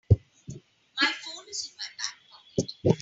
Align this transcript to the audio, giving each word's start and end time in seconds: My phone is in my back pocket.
My 0.99 1.11
phone 1.23 1.47
is 1.51 1.67
in 1.67 1.71
my 1.77 1.85
back 1.99 2.17
pocket. 2.31 2.99